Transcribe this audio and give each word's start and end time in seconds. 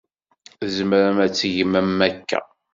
Tzemrem 0.59 1.17
ad 1.25 1.31
tgem 1.33 1.73
am 1.79 1.91
wakka. 1.99 2.39